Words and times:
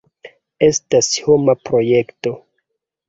Estas 0.67 1.09
homa 1.27 1.57
projekto. 1.71 2.37